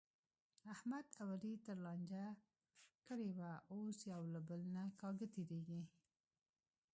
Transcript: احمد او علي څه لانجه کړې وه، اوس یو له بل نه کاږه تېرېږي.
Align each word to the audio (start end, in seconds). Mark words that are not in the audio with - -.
احمد 0.73 1.05
او 1.21 1.27
علي 1.35 1.53
څه 1.65 1.71
لانجه 1.83 2.25
کړې 3.07 3.29
وه، 3.37 3.51
اوس 3.73 3.97
یو 4.11 4.21
له 4.33 4.39
بل 4.49 4.61
نه 4.75 4.83
کاږه 4.99 5.27
تېرېږي. 5.33 5.81